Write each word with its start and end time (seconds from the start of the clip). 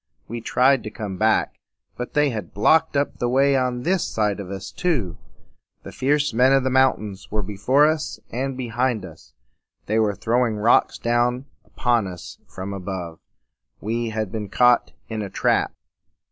We 0.27 0.41
tried 0.41 0.81
to 0.81 0.89
come 0.89 1.17
back; 1.17 1.59
but 1.95 2.15
they 2.15 2.31
had 2.31 2.55
blocked 2.55 2.97
up 2.97 3.19
the 3.19 3.29
way 3.29 3.55
on 3.55 3.83
this 3.83 4.03
side 4.03 4.39
of 4.39 4.49
us 4.49 4.71
too. 4.71 5.15
The 5.83 5.91
fierce 5.91 6.33
men 6.33 6.53
of 6.53 6.63
the 6.63 6.71
mountains 6.71 7.29
were 7.29 7.43
before 7.43 7.85
us 7.85 8.19
and 8.31 8.57
behind 8.57 9.05
us, 9.05 9.33
and 9.83 9.87
they 9.87 9.99
were 9.99 10.15
throwing 10.15 10.55
rocks 10.55 10.97
down 10.97 11.45
upon 11.65 12.07
us 12.07 12.39
from 12.47 12.73
above. 12.73 13.19
We 13.79 14.09
had 14.09 14.31
been 14.31 14.49
caught 14.49 14.91
in 15.07 15.21
a 15.21 15.29
trap. 15.29 15.71